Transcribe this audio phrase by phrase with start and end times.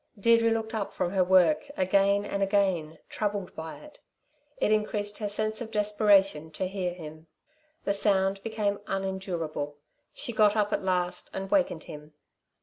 [0.19, 3.99] Deirdre looked up from her work, again and again, troubled by it.
[4.57, 7.27] It increased her sense of desperation to hear him.
[7.85, 9.77] The sound became unendurable.
[10.11, 12.15] She got up at last and awakened him.